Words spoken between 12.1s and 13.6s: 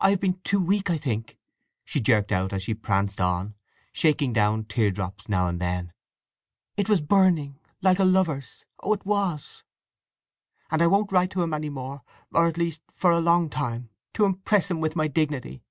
or at least for a long